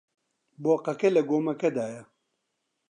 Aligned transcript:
بۆقەکە 0.63 1.09
لە 1.15 1.21
گۆمەکەدایە. 1.29 2.03